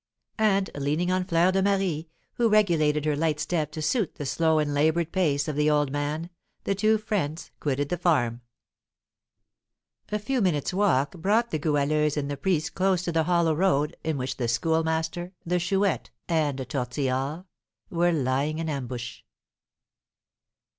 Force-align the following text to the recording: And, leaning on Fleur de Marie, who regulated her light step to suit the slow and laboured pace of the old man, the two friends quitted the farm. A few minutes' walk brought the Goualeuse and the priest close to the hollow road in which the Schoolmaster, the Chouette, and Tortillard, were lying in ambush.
And, 0.39 0.71
leaning 0.73 1.11
on 1.11 1.25
Fleur 1.25 1.51
de 1.51 1.61
Marie, 1.61 2.09
who 2.33 2.49
regulated 2.49 3.05
her 3.05 3.15
light 3.15 3.39
step 3.39 3.71
to 3.73 3.83
suit 3.83 4.15
the 4.15 4.25
slow 4.25 4.57
and 4.57 4.73
laboured 4.73 5.11
pace 5.11 5.47
of 5.47 5.55
the 5.55 5.69
old 5.69 5.91
man, 5.91 6.31
the 6.63 6.73
two 6.73 6.97
friends 6.97 7.51
quitted 7.59 7.89
the 7.89 7.99
farm. 7.99 8.41
A 10.11 10.17
few 10.17 10.41
minutes' 10.41 10.73
walk 10.73 11.11
brought 11.11 11.51
the 11.51 11.59
Goualeuse 11.59 12.17
and 12.17 12.31
the 12.31 12.35
priest 12.35 12.73
close 12.73 13.03
to 13.03 13.11
the 13.11 13.25
hollow 13.25 13.53
road 13.53 13.95
in 14.03 14.17
which 14.17 14.37
the 14.37 14.47
Schoolmaster, 14.47 15.33
the 15.45 15.59
Chouette, 15.59 16.09
and 16.27 16.67
Tortillard, 16.67 17.45
were 17.91 18.11
lying 18.11 18.57
in 18.57 18.69
ambush. 18.69 19.19